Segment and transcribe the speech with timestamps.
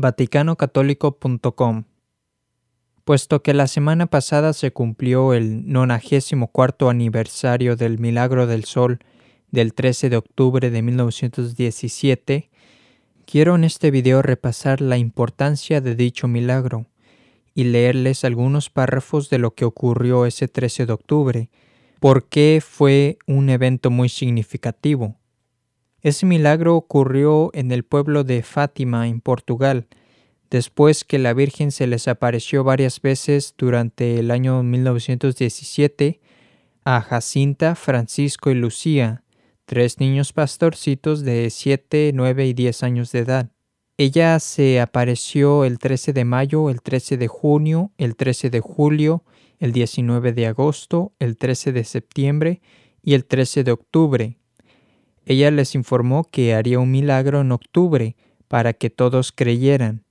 [0.00, 1.84] VaticanoCatólico.com
[3.04, 9.00] Puesto que la semana pasada se cumplió el 94 aniversario del Milagro del Sol
[9.50, 12.50] del 13 de octubre de 1917,
[13.24, 16.86] quiero en este video repasar la importancia de dicho milagro
[17.54, 21.50] y leerles algunos párrafos de lo que ocurrió ese 13 de octubre,
[21.98, 25.17] porque fue un evento muy significativo.
[26.02, 29.88] Ese milagro ocurrió en el pueblo de Fátima, en Portugal,
[30.50, 36.20] después que la Virgen se les apareció varias veces durante el año 1917
[36.84, 39.24] a Jacinta, Francisco y Lucía,
[39.64, 43.50] tres niños pastorcitos de 7, 9 y 10 años de edad.
[43.98, 49.24] Ella se apareció el 13 de mayo, el 13 de junio, el 13 de julio,
[49.58, 52.62] el 19 de agosto, el 13 de septiembre
[53.02, 54.38] y el 13 de octubre.
[55.28, 58.16] Ella les informó que haría un milagro en octubre
[58.48, 60.02] para que todos creyeran.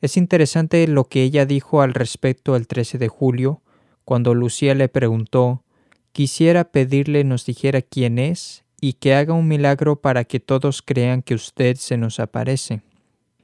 [0.00, 3.62] Es interesante lo que ella dijo al respecto el 13 de julio,
[4.04, 5.64] cuando Lucía le preguntó,
[6.12, 11.22] quisiera pedirle nos dijera quién es y que haga un milagro para que todos crean
[11.22, 12.80] que usted se nos aparece.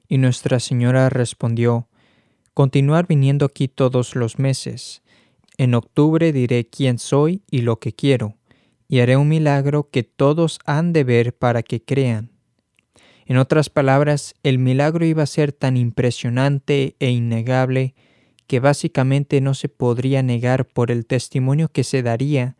[0.06, 1.88] Y Nuestra Señora respondió,
[2.54, 5.02] Continuar viniendo aquí todos los meses.
[5.58, 8.36] En octubre diré quién soy y lo que quiero,
[8.90, 12.32] y haré un milagro que todos han de ver para que crean.
[13.24, 17.94] En otras palabras, el milagro iba a ser tan impresionante e innegable
[18.48, 22.56] que básicamente no se podría negar por el testimonio que se daría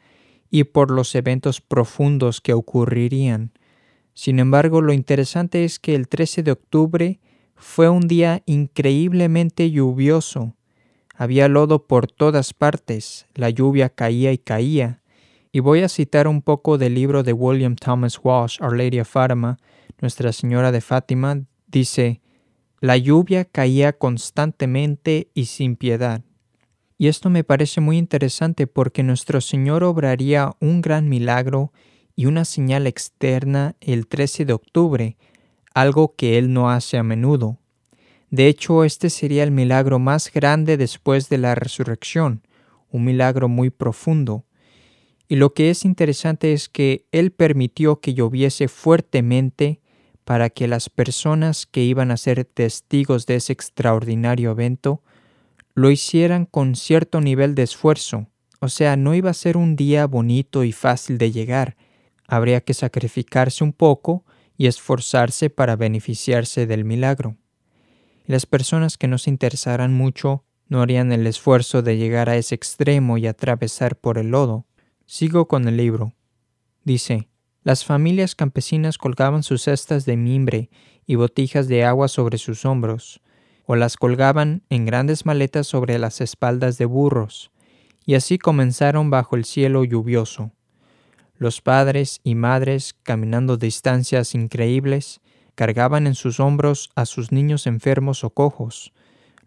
[0.53, 3.51] y por los eventos profundos que ocurrirían.
[4.15, 7.21] Sin embargo, lo interesante es que el 13 de octubre
[7.57, 10.55] fue un día increíblemente lluvioso.
[11.17, 15.00] Había lodo por todas partes, la lluvia caía y caía.
[15.53, 19.09] Y voy a citar un poco del libro de William Thomas Walsh, Our Lady of
[19.09, 19.59] Fatima,
[20.01, 22.21] Nuestra Señora de Fátima, dice,
[22.81, 26.23] La lluvia caía constantemente y sin piedad.
[26.99, 31.73] Y esto me parece muy interesante porque nuestro Señor obraría un gran milagro
[32.15, 35.17] y una señal externa el 13 de octubre,
[35.75, 37.59] algo que él no hace a menudo.
[38.31, 42.47] De hecho, este sería el milagro más grande después de la resurrección,
[42.91, 44.45] un milagro muy profundo.
[45.31, 49.81] Y lo que es interesante es que él permitió que lloviese fuertemente
[50.25, 55.05] para que las personas que iban a ser testigos de ese extraordinario evento
[55.75, 58.27] lo hicieran con cierto nivel de esfuerzo,
[58.59, 61.77] o sea, no iba a ser un día bonito y fácil de llegar,
[62.27, 64.25] habría que sacrificarse un poco
[64.59, 67.37] y esforzarse para beneficiarse del milagro.
[68.27, 72.57] las personas que no se interesaran mucho no harían el esfuerzo de llegar a ese
[72.57, 74.67] extremo y atravesar por el lodo.
[75.13, 76.15] Sigo con el libro.
[76.85, 77.29] Dice,
[77.65, 80.71] las familias campesinas colgaban sus cestas de mimbre
[81.05, 83.21] y botijas de agua sobre sus hombros,
[83.67, 87.51] o las colgaban en grandes maletas sobre las espaldas de burros,
[88.07, 90.53] y así comenzaron bajo el cielo lluvioso.
[91.39, 95.21] Los padres y madres, caminando distancias increíbles,
[95.57, 98.93] cargaban en sus hombros a sus niños enfermos o cojos.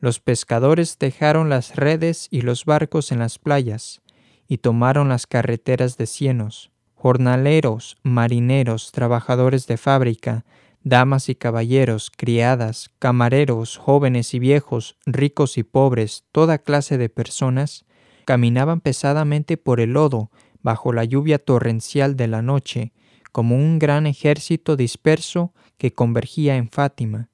[0.02, 4.03] Los pescadores dejaron las redes y los barcos en las playas,
[4.48, 6.72] y tomaron las carreteras de cienos.
[6.96, 10.46] Jornaleros, marineros, trabajadores de fábrica,
[10.84, 17.86] damas y caballeros, criadas, camareros, jóvenes y viejos, ricos y pobres, toda clase de personas,
[18.26, 20.32] caminaban pesadamente por el lodo,
[20.62, 22.94] bajo la lluvia torrencial de la noche,
[23.32, 27.30] como un gran ejército disperso que convergía en Fátima.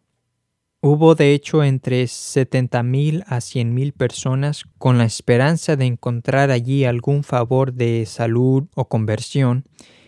[0.81, 6.51] Hubo de hecho entre setenta mil a cien mil personas con la esperanza de encontrar
[6.51, 9.65] allí algún favor de salud o conversión,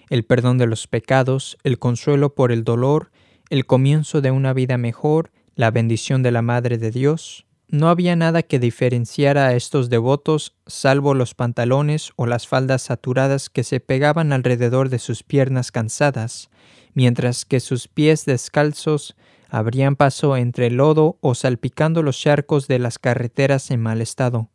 [0.10, 3.12] el perdón de los pecados, el consuelo por el dolor,
[3.50, 8.16] el comienzo de una vida mejor, la bendición de la Madre de Dios, no había
[8.16, 13.82] nada que diferenciara a estos devotos salvo los pantalones o las faldas saturadas que se
[13.82, 16.50] pegaban alrededor de sus piernas cansadas,
[16.94, 19.18] mientras que sus pies descalzos
[19.52, 24.50] abrían paso entre el lodo o salpicando los charcos de las carreteras en mal estado.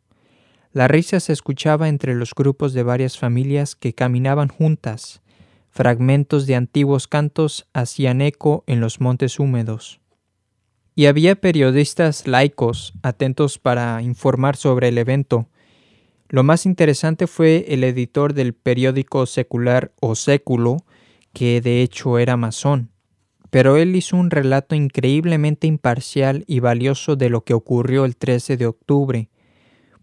[0.73, 5.21] La risa se escuchaba entre los grupos de varias familias que caminaban juntas.
[5.69, 10.01] Fragmentos de antiguos cantos hacían eco en los montes húmedos
[10.97, 15.47] y había periodistas laicos atentos para informar sobre el evento.
[16.27, 20.77] Lo más interesante fue el editor del periódico secular o século,
[21.33, 22.89] que de hecho era masón,
[23.49, 28.57] pero él hizo un relato increíblemente imparcial y valioso de lo que ocurrió el 13
[28.57, 29.29] de octubre.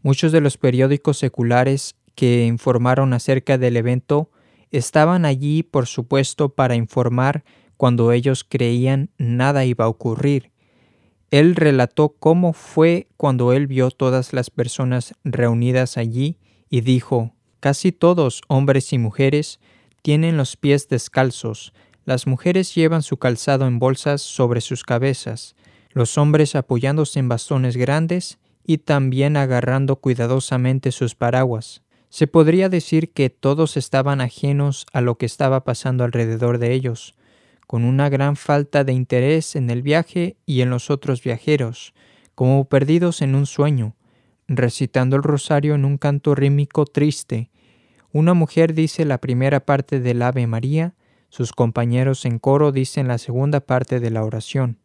[0.03, 4.31] Muchos de los periódicos seculares que informaron acerca del evento
[4.71, 7.45] estaban allí, por supuesto, para informar
[7.77, 10.53] cuando ellos creían nada iba a ocurrir
[11.31, 16.39] Él relató cómo fue cuando él vio todas las personas reunidas allí
[16.71, 19.59] y dijo, casi todos, hombres y mujeres,
[20.03, 21.73] tienen los pies descalzos,
[22.05, 25.57] las mujeres llevan su calzado en bolsas sobre sus cabezas,
[25.91, 31.83] los hombres apoyándose en bastones grandes y también agarrando cuidadosamente sus paraguas.
[32.09, 37.15] Se podría decir que todos estaban ajenos a lo que estaba pasando alrededor de ellos,
[37.67, 41.95] con una gran falta de interés en el viaje y en los otros viajeros,
[42.35, 43.97] como perdidos en un sueño,
[44.47, 47.51] recitando el rosario en un canto rítmico triste.
[48.13, 50.95] Una mujer dice la primera parte del Ave María,
[51.35, 54.79] sus compañeros en coro dicen la segunda parte de la oración.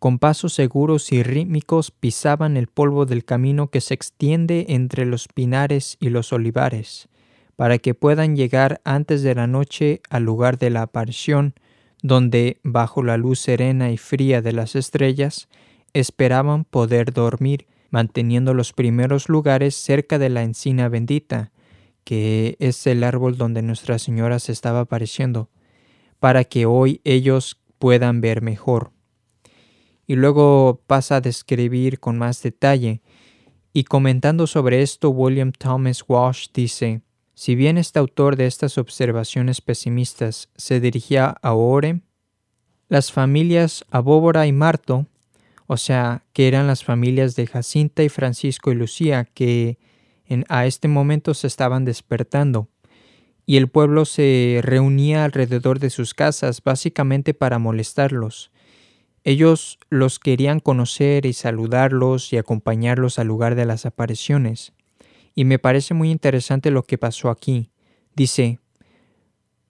[0.00, 5.28] Con pasos seguros y rítmicos pisaban el polvo del camino que se extiende entre los
[5.28, 7.08] pinares y los olivares,
[7.54, 11.54] para que puedan llegar antes de la noche al lugar de la aparición,
[12.02, 15.48] donde, bajo la luz serena y fría de las estrellas,
[15.92, 21.52] esperaban poder dormir, manteniendo los primeros lugares cerca de la encina bendita,
[22.02, 25.48] que es el árbol donde Nuestra Señora se estaba apareciendo
[26.26, 28.90] para que hoy ellos puedan ver mejor.
[30.08, 33.00] Y luego pasa a describir con más detalle.
[33.72, 37.00] Y comentando sobre esto, William Thomas Walsh dice,
[37.34, 42.00] si bien este autor de estas observaciones pesimistas se dirigía a Ore,
[42.88, 45.06] las familias Abóbora y Marto,
[45.68, 49.78] o sea, que eran las familias de Jacinta y Francisco y Lucía, que
[50.24, 52.68] en, a este momento se estaban despertando,
[53.46, 58.50] y el pueblo se reunía alrededor de sus casas básicamente para molestarlos.
[59.22, 64.72] Ellos los querían conocer y saludarlos y acompañarlos al lugar de las apariciones.
[65.34, 67.70] Y me parece muy interesante lo que pasó aquí.
[68.14, 68.58] Dice,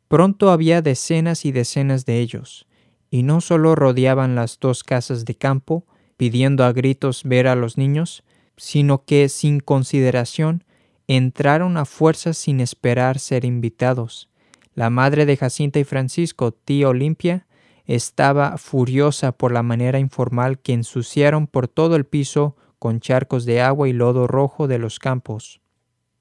[0.08, 2.66] pronto había decenas y decenas de ellos,
[3.10, 5.84] y no solo rodeaban las dos casas de campo,
[6.16, 8.24] pidiendo a gritos ver a los niños,
[8.56, 10.64] sino que sin consideración
[11.08, 14.28] entraron a fuerza sin esperar ser invitados.
[14.74, 17.46] La madre de Jacinta y Francisco, tía Olimpia,
[17.86, 23.60] estaba furiosa por la manera informal que ensuciaron por todo el piso con charcos de
[23.62, 25.60] agua y lodo rojo de los campos.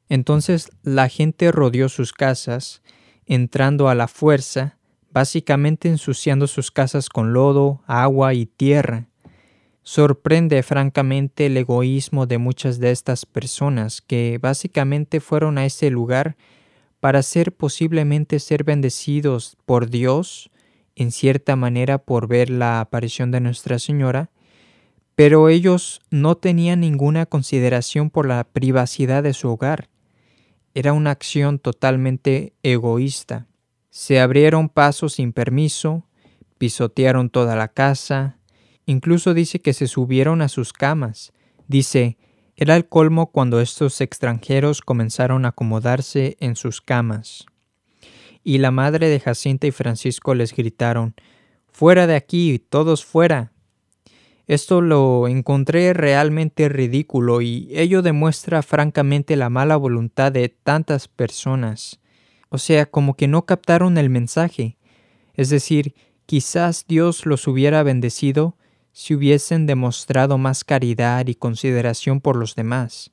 [0.07, 2.81] Entonces la gente rodeó sus casas,
[3.25, 4.77] entrando a la fuerza,
[5.11, 9.07] básicamente ensuciando sus casas con lodo, agua y tierra.
[9.87, 16.37] Sorprende francamente el egoísmo de muchas de estas personas que básicamente fueron a ese lugar
[16.99, 20.49] para ser posiblemente ser bendecidos por Dios,
[20.95, 24.31] en cierta manera por ver la aparición de Nuestra Señora,
[25.13, 29.89] pero ellos no tenían ninguna consideración por la privacidad de su hogar.
[30.73, 33.45] Era una acción totalmente egoísta.
[33.91, 36.07] Se abrieron pasos sin permiso,
[36.57, 38.34] pisotearon toda la casa,
[38.85, 41.33] Incluso dice que se subieron a sus camas.
[41.67, 42.17] Dice,
[42.55, 47.45] era el colmo cuando estos extranjeros comenzaron a acomodarse en sus camas.
[48.43, 51.15] Y la madre de Jacinta y Francisco les gritaron,
[51.71, 53.51] Fuera de aquí, todos fuera.
[54.47, 61.99] Esto lo encontré realmente ridículo y ello demuestra francamente la mala voluntad de tantas personas.
[62.49, 64.77] O sea, como que no captaron el mensaje.
[65.33, 65.95] Es decir,
[66.25, 68.55] quizás Dios los hubiera bendecido
[68.97, 73.11] si hubiesen demostrado más caridad y consideración por los demás.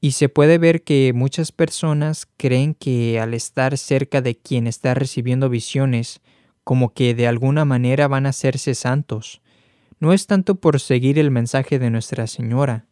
[0.00, 4.92] Y se puede ver que muchas personas creen que al estar cerca de quien está
[4.92, 6.20] recibiendo visiones,
[6.64, 9.40] como que de alguna manera van a hacerse santos.
[10.00, 12.86] No es tanto por seguir el mensaje de Nuestra Señora,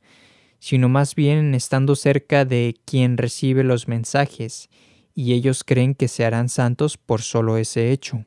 [0.60, 4.70] sino más bien estando cerca de quien recibe los mensajes,
[5.12, 8.24] y ellos creen que se harán santos por solo ese hecho.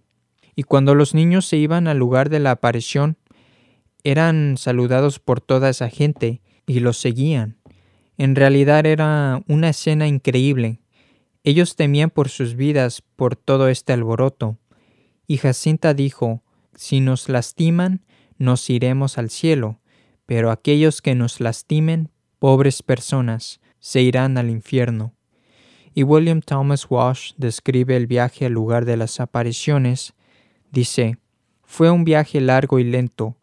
[0.53, 3.15] Y cuando los niños se iban al lugar de la aparición,
[4.03, 7.58] eran saludados por toda esa gente y los seguían.
[8.17, 10.79] En realidad era una escena increíble.
[11.43, 14.58] Ellos temían por sus vidas por todo este alboroto.
[15.27, 16.43] Y Jacinta dijo,
[16.75, 18.05] Si nos lastiman,
[18.38, 19.79] nos iremos al cielo,
[20.25, 25.13] pero aquellos que nos lastimen, pobres personas, se irán al infierno.
[25.93, 30.13] Y William Thomas Walsh describe el viaje al lugar de las apariciones.
[30.72, 31.17] Dice,
[31.63, 33.36] Fue un viaje largo y lento,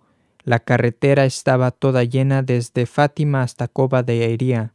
[0.49, 4.73] la carretera estaba toda llena desde Fátima hasta Coba de Airía.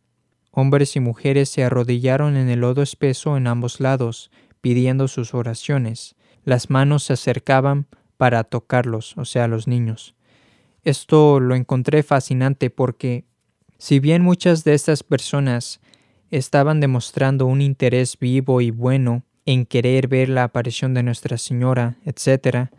[0.52, 4.30] Hombres y mujeres se arrodillaron en el lodo espeso en ambos lados,
[4.62, 6.16] pidiendo sus oraciones.
[6.46, 7.88] Las manos se acercaban
[8.18, 10.14] para tocarlos, o sea, los niños.
[10.84, 13.26] Esto lo encontré fascinante porque,
[13.80, 15.80] si bien muchas de estas personas
[16.30, 21.96] estaban demostrando un interés vivo y bueno en querer ver la aparición de Nuestra Señora,
[22.06, 22.70] etc.,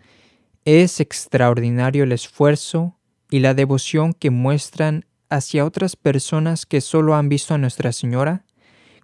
[0.65, 2.97] es extraordinario el esfuerzo
[3.31, 8.45] y la devoción que muestran hacia otras personas que solo han visto a Nuestra Señora?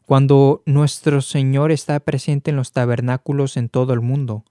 [0.07, 4.45] Cuando nuestro Señor está presente en los tabernáculos en todo el mundo,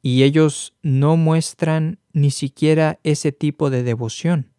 [0.00, 4.50] y ellos no muestran ni siquiera ese tipo de devoción.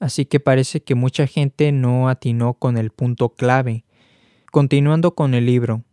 [0.00, 3.84] Así que parece que mucha gente no atinó con el punto clave.
[4.50, 5.84] Continuando con el libro.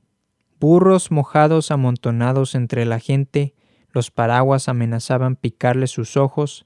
[0.59, 3.53] Burros mojados amontonados entre la gente,
[3.93, 6.65] los paraguas amenazaban picarle sus ojos,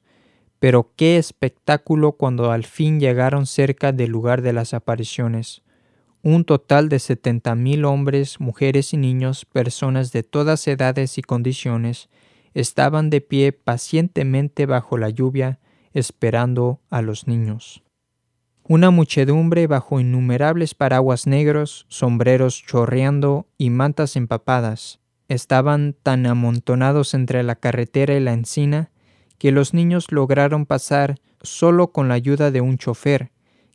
[0.59, 5.61] pero qué espectáculo cuando al fin llegaron cerca del lugar de las apariciones.
[6.21, 12.09] Un total de setenta mil hombres, mujeres y niños, personas de todas edades y condiciones,
[12.55, 15.59] estaban de pie pacientemente bajo la lluvia,
[15.93, 17.83] esperando a los niños.
[18.67, 27.43] Una muchedumbre bajo innumerables paraguas negros, sombreros chorreando y mantas empapadas, estaban tan amontonados entre
[27.43, 28.91] la carretera y la encina
[29.37, 33.31] que los niños lograron pasar solo con la ayuda de un chofer,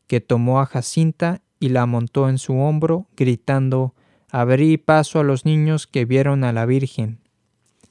[0.07, 3.95] que tomó a Jacinta y la montó en su hombro, gritando
[4.33, 7.19] Abrí paso a los niños que vieron a la Virgen.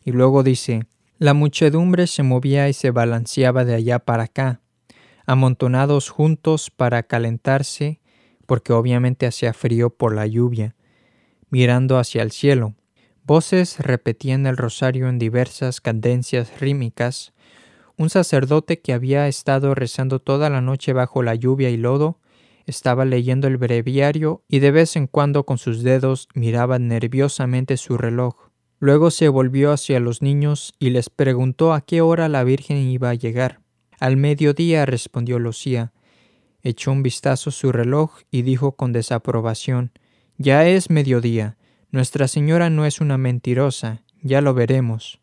[0.03, 0.85] Y luego dice
[1.17, 4.61] La muchedumbre se movía y se balanceaba de allá para acá,
[5.25, 7.99] amontonados juntos para calentarse,
[8.45, 10.75] porque obviamente hacía frío por la lluvia,
[11.49, 12.73] mirando hacia el cielo.
[13.29, 17.31] Voces repetían el rosario en diversas cadencias rítmicas,
[17.95, 22.17] un sacerdote que había estado rezando toda la noche bajo la lluvia y lodo
[22.65, 27.99] estaba leyendo el breviario y de vez en cuando con sus dedos miraba nerviosamente su
[27.99, 28.49] reloj.
[28.79, 33.11] Luego se volvió hacia los niños y les preguntó a qué hora la Virgen iba
[33.11, 33.59] a llegar.
[33.99, 35.93] Al mediodía respondió Lucía.
[36.63, 39.91] Echó un vistazo a su reloj y dijo con desaprobación
[40.39, 41.57] Ya es mediodía.
[41.91, 44.03] Nuestra Señora no es una mentirosa.
[44.21, 45.19] Ya lo veremos.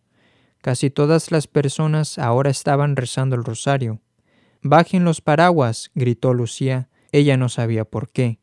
[0.61, 4.00] Casi todas las personas ahora estaban rezando el rosario.
[4.62, 6.88] Bajen los paraguas, gritó Lucía.
[7.12, 8.40] Ella no sabía por qué.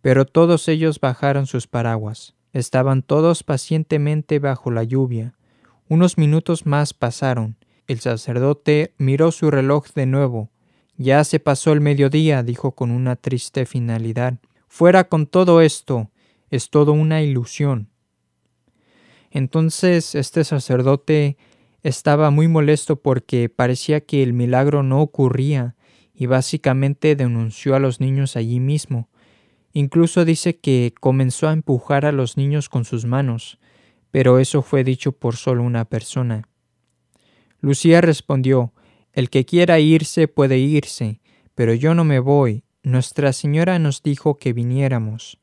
[0.00, 2.34] Pero todos ellos bajaron sus paraguas.
[2.52, 5.34] Estaban todos pacientemente bajo la lluvia.
[5.88, 7.56] Unos minutos más pasaron.
[7.86, 10.50] El sacerdote miró su reloj de nuevo.
[10.96, 14.38] Ya se pasó el mediodía, dijo con una triste finalidad.
[14.66, 16.10] Fuera con todo esto.
[16.52, 17.88] Es todo una ilusión.
[19.30, 21.38] Entonces este sacerdote
[21.82, 25.76] estaba muy molesto porque parecía que el milagro no ocurría
[26.14, 29.08] y básicamente denunció a los niños allí mismo.
[29.72, 33.58] Incluso dice que comenzó a empujar a los niños con sus manos,
[34.10, 36.50] pero eso fue dicho por solo una persona.
[37.60, 38.74] Lucía respondió
[39.14, 41.22] El que quiera irse puede irse,
[41.54, 42.64] pero yo no me voy.
[42.82, 45.41] Nuestra Señora nos dijo que viniéramos.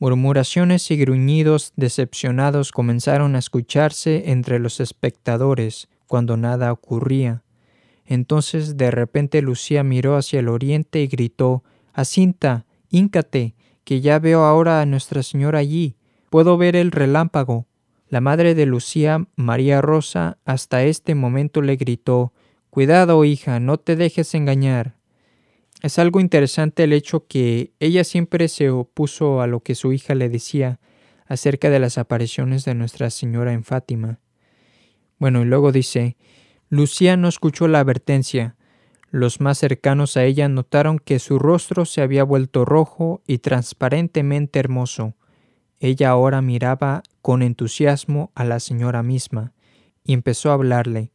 [0.00, 7.42] Murmuraciones y gruñidos decepcionados comenzaron a escucharse entre los espectadores cuando nada ocurría.
[8.06, 13.54] Entonces de repente Lucía miró hacia el oriente y gritó Acinta, híncate,
[13.84, 15.96] que ya veo ahora a Nuestra Señora allí.
[16.30, 17.66] Puedo ver el relámpago.
[18.08, 22.32] La madre de Lucía, María Rosa, hasta este momento le gritó
[22.70, 24.99] Cuidado, hija, no te dejes engañar.
[25.82, 30.14] Es algo interesante el hecho que ella siempre se opuso a lo que su hija
[30.14, 30.78] le decía
[31.26, 34.18] acerca de las apariciones de Nuestra Señora en Fátima.
[35.18, 36.16] Bueno, y luego dice,
[36.68, 38.56] Lucía no escuchó la advertencia.
[39.10, 44.58] Los más cercanos a ella notaron que su rostro se había vuelto rojo y transparentemente
[44.58, 45.14] hermoso.
[45.78, 49.52] Ella ahora miraba con entusiasmo a la señora misma
[50.04, 51.12] y empezó a hablarle.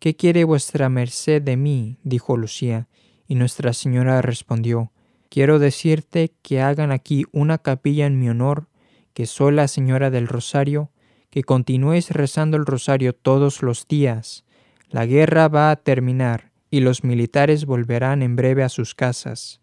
[0.00, 1.98] ¿Qué quiere vuestra merced de mí?
[2.02, 2.88] dijo Lucía,
[3.26, 4.92] y Nuestra Señora respondió,
[5.28, 8.68] Quiero decirte que hagan aquí una capilla en mi honor,
[9.14, 10.90] que soy la Señora del Rosario,
[11.30, 14.44] que continúes rezando el Rosario todos los días.
[14.90, 19.60] La guerra va a terminar y los militares volverán en breve a sus casas.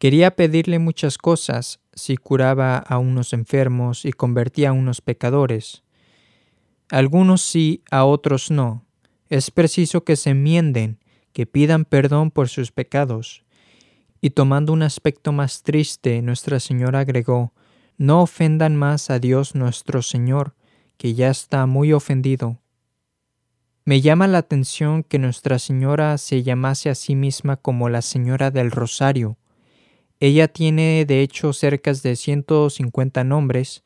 [0.00, 5.82] Quería pedirle muchas cosas si curaba a unos enfermos y convertía a unos pecadores.
[6.88, 8.86] Algunos sí, a otros no.
[9.28, 10.98] Es preciso que se enmienden
[11.38, 13.44] que pidan perdón por sus pecados.
[14.20, 17.52] Y tomando un aspecto más triste, Nuestra Señora agregó,
[17.96, 20.56] No ofendan más a Dios nuestro Señor,
[20.96, 22.58] que ya está muy ofendido.
[23.84, 28.50] Me llama la atención que Nuestra Señora se llamase a sí misma como la Señora
[28.50, 29.38] del Rosario.
[30.18, 33.84] Ella tiene de hecho cerca de 150 nombres,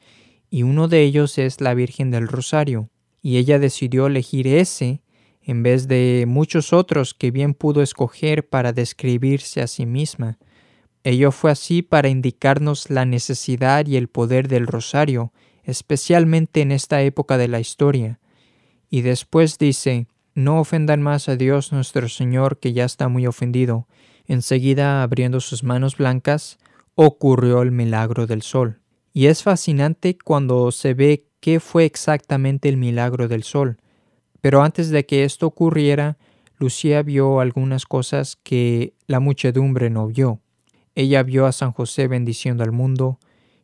[0.48, 2.88] y uno de ellos es la Virgen del Rosario,
[3.20, 5.02] y ella decidió elegir ese
[5.44, 10.38] en vez de muchos otros que bien pudo escoger para describirse a sí misma.
[11.04, 15.32] Ello fue así para indicarnos la necesidad y el poder del rosario,
[15.64, 18.20] especialmente en esta época de la historia.
[18.88, 23.88] Y después dice, no ofendan más a Dios nuestro Señor, que ya está muy ofendido.
[24.26, 26.58] Enseguida, abriendo sus manos blancas,
[26.94, 28.80] ocurrió el milagro del sol.
[29.12, 33.78] Y es fascinante cuando se ve qué fue exactamente el milagro del sol.
[34.42, 36.18] Pero antes de que esto ocurriera,
[36.58, 40.40] Lucía vio algunas cosas que la muchedumbre no vio.
[40.94, 43.18] Ella vio a San José bendiciendo al mundo,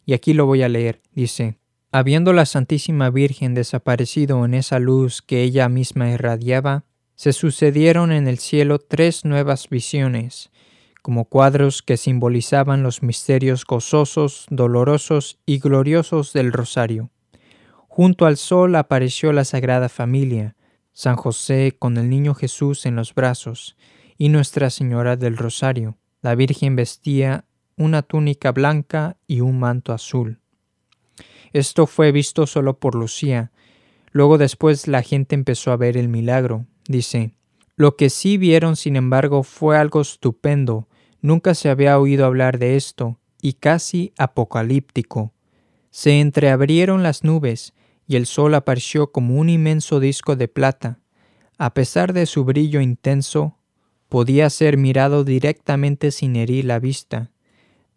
[0.06, 1.02] y aquí lo voy a leer.
[1.12, 1.58] Dice,
[1.90, 8.28] Habiendo la Santísima Virgen desaparecido en esa luz que ella misma irradiaba, se sucedieron en
[8.28, 10.50] el cielo tres nuevas visiones,
[11.02, 17.10] como cuadros que simbolizaban los misterios gozosos, dolorosos y gloriosos del rosario.
[17.88, 20.54] Junto al sol apareció la Sagrada Familia,
[20.98, 23.76] San José con el niño Jesús en los brazos,
[24.16, 25.96] y Nuestra Señora del Rosario.
[26.22, 27.44] La Virgen vestía
[27.76, 30.40] una túnica blanca y un manto azul.
[31.52, 33.52] Esto fue visto solo por Lucía.
[34.10, 36.66] Luego después la gente empezó a ver el milagro.
[36.88, 37.30] Dice,
[37.76, 40.88] lo que sí vieron, sin embargo, fue algo estupendo.
[41.20, 45.32] Nunca se había oído hablar de esto, y casi apocalíptico.
[45.92, 47.72] Se entreabrieron las nubes,
[48.08, 50.98] y el sol apareció como un inmenso disco de plata.
[51.58, 53.58] A pesar de su brillo intenso,
[54.08, 57.30] podía ser mirado directamente sin herir la vista.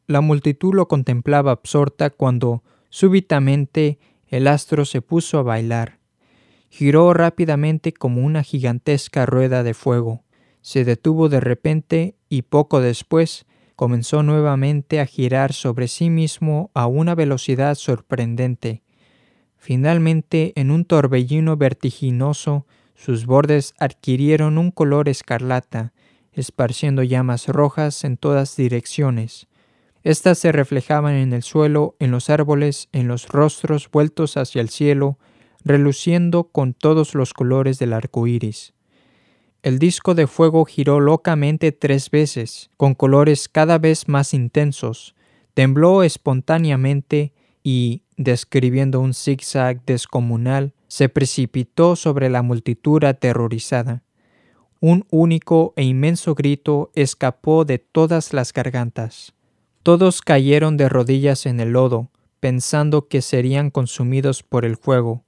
[0.08, 6.00] La multitud lo contemplaba absorta cuando, súbitamente, el astro se puso a bailar.
[6.70, 10.24] Giró rápidamente como una gigantesca rueda de fuego.
[10.62, 13.46] Se detuvo de repente y poco después
[13.77, 18.84] comenzó nuevamente a girar sobre sí mismo a una velocidad sorprendente.
[19.63, 22.65] Finalmente, en un torbellino vertiginoso,
[22.96, 25.94] sus bordes adquirieron un color escarlata,
[26.34, 29.48] esparciendo llamas rojas en todas direcciones.
[30.01, 34.70] Estas se reflejaban en el suelo, en los árboles, en los rostros vueltos hacia el
[34.70, 35.20] cielo,
[35.63, 38.74] reluciendo con todos los colores del arco iris.
[39.62, 45.13] El disco de fuego giró locamente tres veces, con colores cada vez más intensos,
[45.54, 47.32] tembló espontáneamente
[47.63, 54.04] y, describiendo un zigzag descomunal, se precipitó sobre la multitud aterrorizada.
[54.80, 59.34] Un único e inmenso grito escapó de todas las gargantas.
[59.84, 65.24] Todos cayeron de rodillas en el lodo, pensando que serían consumidos por el fuego.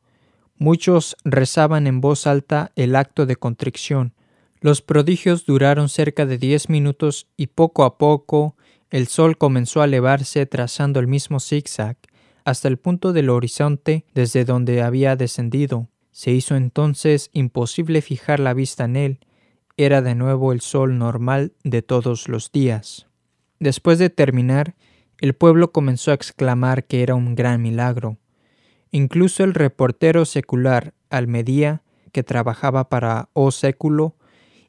[0.58, 4.14] Muchos rezaban en voz alta el acto de contrición.
[4.60, 8.56] Los prodigios duraron cerca de diez minutos y poco a poco
[8.90, 11.98] el sol comenzó a elevarse trazando el mismo zigzag
[12.46, 15.90] hasta el punto del horizonte desde donde había descendido.
[16.12, 19.20] Se hizo entonces imposible fijar la vista en él.
[19.78, 23.08] Era de nuevo el sol normal de todos los días.
[23.60, 24.76] Después de terminar,
[25.20, 28.18] el pueblo comenzó a exclamar que era un gran milagro.
[28.92, 34.16] Incluso el reportero secular Almedía, que trabajaba para O Século,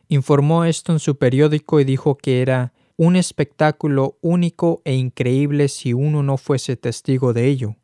[0.08, 5.92] informó esto en su periódico y dijo que era un espectáculo único e increíble si
[5.92, 7.76] uno no fuese testigo de ello.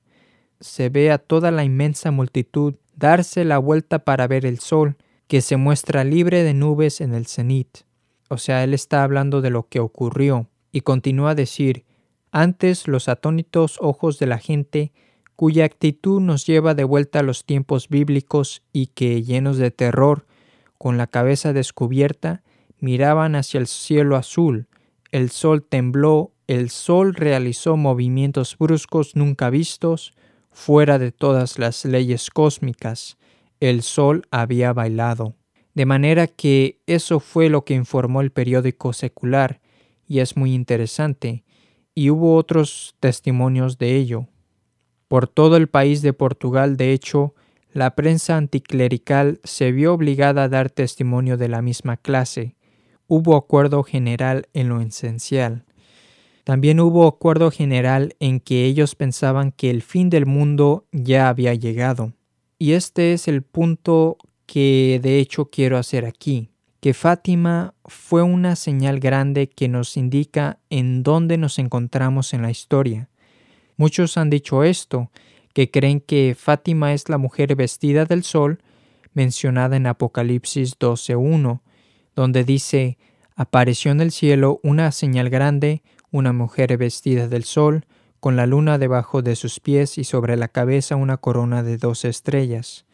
[0.60, 4.96] Se ve a toda la inmensa multitud darse la vuelta para ver el sol,
[5.26, 7.78] que se muestra libre de nubes en el cenit.
[8.28, 11.84] O sea, él está hablando de lo que ocurrió, y continúa a decir,
[12.30, 14.92] antes los atónitos ojos de la gente,
[15.34, 20.26] cuya actitud nos lleva de vuelta a los tiempos bíblicos y que, llenos de terror,
[20.78, 22.42] con la cabeza descubierta,
[22.78, 24.68] miraban hacia el cielo azul,
[25.12, 30.12] el sol tembló, el sol realizó movimientos bruscos nunca vistos,
[30.50, 33.16] fuera de todas las leyes cósmicas,
[33.60, 35.36] el sol había bailado.
[35.74, 39.60] De manera que eso fue lo que informó el periódico secular,
[40.06, 41.44] y es muy interesante,
[41.94, 44.26] y hubo otros testimonios de ello.
[45.08, 47.34] Por todo el país de Portugal, de hecho,
[47.72, 52.56] la prensa anticlerical se vio obligada a dar testimonio de la misma clase,
[53.10, 55.64] hubo acuerdo general en lo esencial.
[56.44, 61.52] También hubo acuerdo general en que ellos pensaban que el fin del mundo ya había
[61.54, 62.12] llegado.
[62.56, 68.54] Y este es el punto que de hecho quiero hacer aquí, que Fátima fue una
[68.54, 73.08] señal grande que nos indica en dónde nos encontramos en la historia.
[73.76, 75.10] Muchos han dicho esto,
[75.52, 78.60] que creen que Fátima es la mujer vestida del sol
[79.14, 81.60] mencionada en Apocalipsis 12.1,
[82.14, 82.98] donde dice,
[83.36, 87.86] apareció en el cielo una señal grande, una mujer vestida del sol,
[88.20, 92.04] con la luna debajo de sus pies y sobre la cabeza una corona de dos
[92.04, 92.84] estrellas.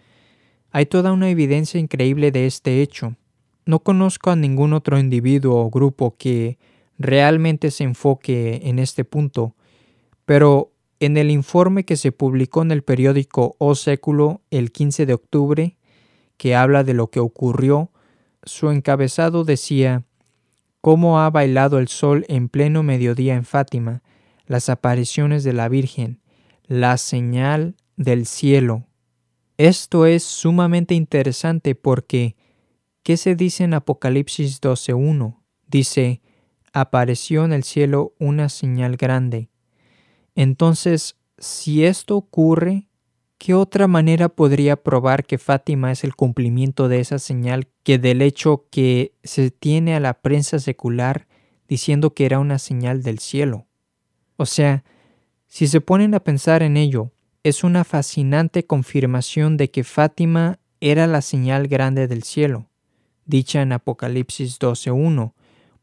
[0.71, 3.17] Hay toda una evidencia increíble de este hecho.
[3.65, 6.59] No conozco a ningún otro individuo o grupo que
[6.99, 9.57] realmente se enfoque en este punto,
[10.25, 15.15] pero en el informe que se publicó en el periódico O Século el 15 de
[15.15, 15.77] octubre,
[16.37, 17.91] que habla de lo que ocurrió,
[18.47, 20.05] su encabezado decía
[20.81, 24.03] cómo ha bailado el sol en pleno mediodía en Fátima,
[24.47, 26.21] las apariciones de la Virgen,
[26.67, 28.87] la señal del cielo.
[29.59, 32.37] Esto es sumamente interesante porque,
[33.03, 35.41] ¿qué se dice en Apocalipsis 12.1?
[35.67, 36.21] Dice,
[36.73, 39.49] apareció en el cielo una señal grande.
[40.35, 42.89] Entonces, si esto ocurre,
[43.39, 48.23] ¿qué otra manera podría probar que Fátima es el cumplimiento de esa señal que del
[48.23, 51.27] hecho que se tiene a la prensa secular
[51.69, 53.67] diciendo que era una señal del cielo?
[54.37, 54.85] O sea,
[55.47, 61.07] si se ponen a pensar en ello, es una fascinante confirmación de que Fátima era
[61.07, 62.69] la señal grande del cielo,
[63.25, 65.33] dicha en Apocalipsis 12.1,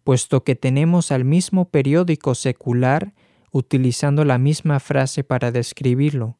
[0.04, 3.14] puesto que tenemos al mismo periódico secular
[3.52, 6.38] utilizando la misma frase para describirlo.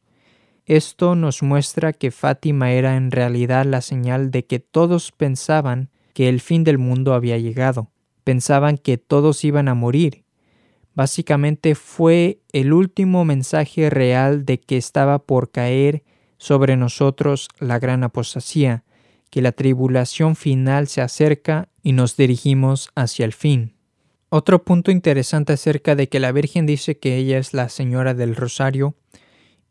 [0.66, 6.30] Esto nos muestra que Fátima era en realidad la señal de que todos pensaban que
[6.30, 7.90] el fin del mundo había llegado,
[8.24, 10.24] pensaban que todos iban a morir.
[10.94, 16.02] Básicamente fue el último mensaje real de que estaba por caer
[16.38, 18.84] sobre nosotros la gran apostasía,
[19.28, 23.74] que la tribulación final se acerca y nos dirigimos hacia el fin.
[24.30, 28.34] Otro punto interesante acerca de que la Virgen dice que ella es la Señora del
[28.34, 28.96] Rosario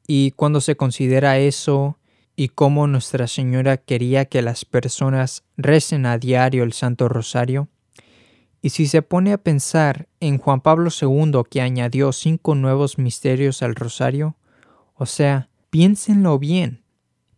[0.07, 1.97] y cuando se considera eso
[2.35, 7.69] y cómo Nuestra Señora quería que las personas recen a diario el Santo Rosario,
[8.61, 13.61] y si se pone a pensar en Juan Pablo II que añadió cinco nuevos misterios
[13.61, 14.37] al Rosario,
[14.95, 16.81] o sea, piénsenlo bien.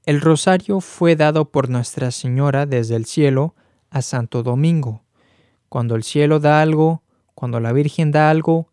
[0.06, 3.56] El Rosario fue dado por Nuestra Señora desde el cielo
[3.90, 5.04] a Santo Domingo.
[5.68, 7.02] Cuando el cielo da algo,
[7.34, 8.72] cuando la Virgen da algo,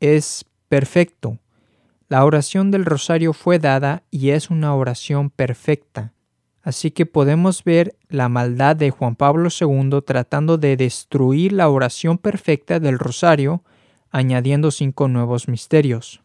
[0.00, 1.38] es perfecto.
[2.12, 6.12] La oración del rosario fue dada y es una oración perfecta.
[6.60, 12.18] Así que podemos ver la maldad de Juan Pablo II tratando de destruir la oración
[12.18, 13.64] perfecta del rosario,
[14.10, 16.20] añadiendo cinco nuevos misterios.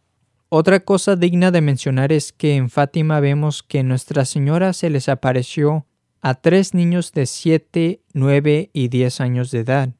[0.49, 5.07] Otra cosa digna de mencionar es que en Fátima vemos que Nuestra Señora se les
[5.07, 5.85] apareció
[6.19, 9.91] a tres niños de 7, 9 y 10 años de edad.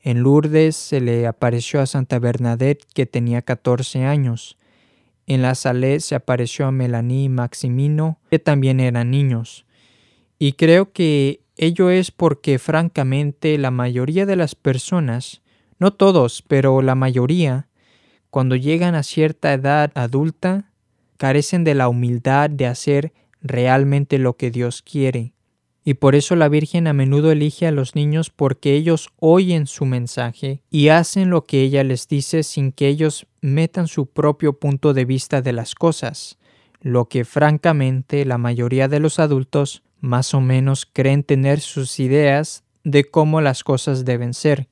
[0.00, 4.57] En Lourdes se le apareció a Santa Bernadette que tenía 14 años.
[5.28, 9.66] En la Salé se apareció a Melanie y Maximino que también eran niños.
[10.38, 15.42] Y creo que ello es porque francamente la mayoría de las personas,
[15.78, 17.68] no todos, pero la mayoría,
[18.30, 20.72] cuando llegan a cierta edad adulta,
[21.18, 23.12] carecen de la humildad de hacer
[23.42, 25.34] realmente lo que Dios quiere
[25.88, 29.86] y por eso la Virgen a menudo elige a los niños porque ellos oyen su
[29.86, 34.92] mensaje y hacen lo que ella les dice sin que ellos metan su propio punto
[34.92, 36.36] de vista de las cosas,
[36.82, 42.64] lo que francamente la mayoría de los adultos más o menos creen tener sus ideas
[42.84, 44.68] de cómo las cosas deben ser,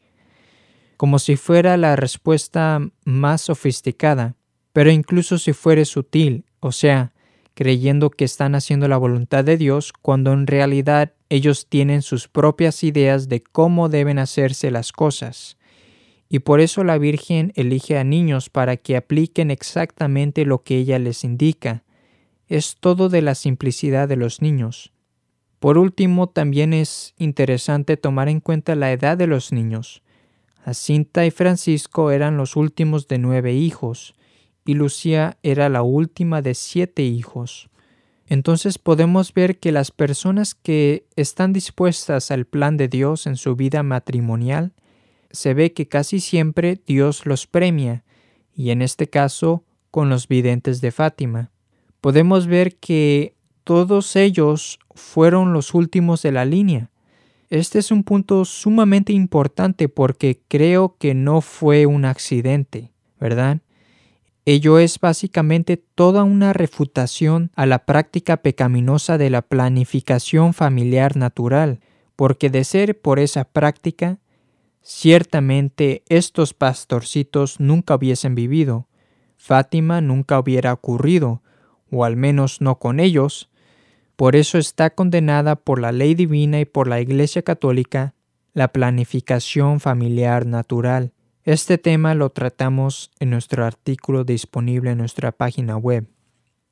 [0.98, 4.37] como si fuera la respuesta más sofisticada,
[4.74, 7.14] pero incluso si fuere sutil, o sea,
[7.57, 12.85] creyendo que están haciendo la voluntad de Dios cuando en realidad ellos tienen sus propias
[12.85, 15.57] ideas de cómo deben hacerse las cosas.
[16.29, 20.99] Y por eso la Virgen elige a niños para que apliquen exactamente lo que ella
[20.99, 21.83] les indica.
[22.47, 24.92] Es todo de la simplicidad de los niños.
[25.59, 30.03] Por último, también es interesante tomar en cuenta la edad de los niños.
[30.62, 34.14] Jacinta y Francisco eran los últimos de nueve hijos,
[34.66, 37.70] y Lucía era la última de siete hijos.
[38.26, 43.55] Entonces podemos ver que las personas que están dispuestas al plan de Dios en su
[43.55, 44.72] vida matrimonial,
[45.31, 48.05] se ve que casi siempre Dios los premia,
[48.55, 51.50] y en este caso con los videntes de Fátima.
[52.00, 56.90] Podemos ver que todos ellos fueron los últimos de la línea.
[57.50, 63.61] Este es un punto sumamente importante porque creo que no fue un accidente, ¿verdad?
[64.48, 71.80] Ello es básicamente toda una refutación a la práctica pecaminosa de la planificación familiar natural,
[72.14, 74.20] porque de ser por esa práctica,
[74.82, 78.87] ciertamente estos pastorcitos nunca hubiesen vivido,
[79.37, 81.42] Fátima nunca hubiera ocurrido,
[81.90, 83.50] o al menos no con ellos,
[84.14, 88.14] por eso está condenada por la ley divina y por la Iglesia católica
[88.54, 91.12] la planificación familiar natural.
[91.46, 96.09] Este tema lo tratamos en nuestro artículo disponible en nuestra página web.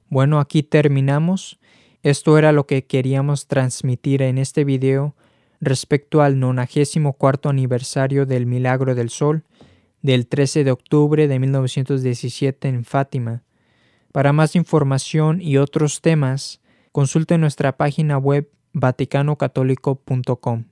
[0.08, 1.60] Bueno, aquí terminamos.
[2.02, 5.14] Esto era lo que queríamos transmitir en este video
[5.60, 9.44] respecto al 94 aniversario del Milagro del Sol
[10.02, 13.44] del 13 de octubre de 1917 en Fátima.
[14.10, 16.60] Para más información y otros temas,
[16.90, 20.64] consulte nuestra página web vaticanocatólico.com.